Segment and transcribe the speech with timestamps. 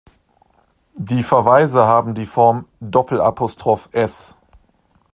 [0.95, 2.65] Die Verweise haben die Form:
[3.93, 4.35] "s.